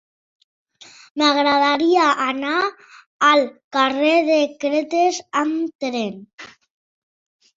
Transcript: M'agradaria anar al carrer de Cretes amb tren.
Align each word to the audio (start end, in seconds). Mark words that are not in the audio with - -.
M'agradaria 1.21 2.05
anar 2.23 2.61
al 3.27 3.43
carrer 3.77 4.15
de 4.29 4.39
Cretes 4.63 5.19
amb 5.43 5.85
tren. 5.85 6.17